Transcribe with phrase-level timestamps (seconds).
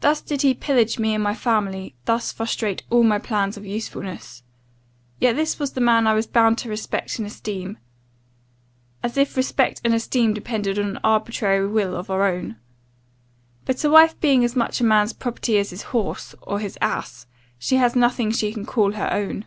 [0.00, 4.42] "Thus did he pillage me and my family, thus frustrate all my plans of usefulness.
[5.20, 7.78] Yet this was the man I was bound to respect and esteem:
[9.02, 12.56] as if respect and esteem depended on an arbitrary will of our own!
[13.64, 17.26] But a wife being as much a man's property as his horse, or his ass,
[17.58, 19.46] she has nothing she can call her own.